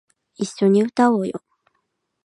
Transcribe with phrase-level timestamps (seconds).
[0.35, 1.43] 一緒に歌おうよ